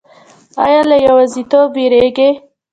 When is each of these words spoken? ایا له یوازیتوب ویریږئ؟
ایا 0.63 0.81
له 0.89 0.97
یوازیتوب 1.07 1.69
ویریږئ؟ 1.77 2.31